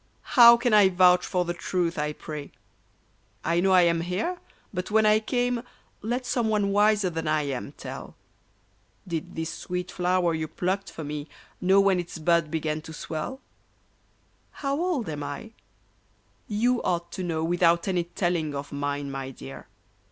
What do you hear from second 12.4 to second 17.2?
began to swell? How old am I? You ought